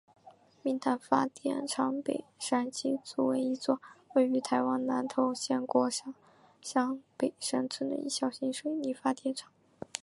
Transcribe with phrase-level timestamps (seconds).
[0.63, 3.79] 明潭发电厂北山机组为一座
[4.15, 6.15] 位于台湾南投县国姓
[6.59, 9.51] 乡北山村的小型水力发电厂。